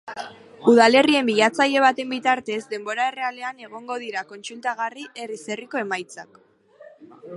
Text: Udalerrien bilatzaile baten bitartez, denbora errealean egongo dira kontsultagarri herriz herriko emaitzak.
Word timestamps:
Udalerrien 0.71 1.27
bilatzaile 1.29 1.83
baten 1.83 2.09
bitartez, 2.15 2.57
denbora 2.71 3.05
errealean 3.11 3.61
egongo 3.67 3.99
dira 4.05 4.25
kontsultagarri 4.33 5.05
herriz 5.25 5.41
herriko 5.57 5.83
emaitzak. 5.83 6.41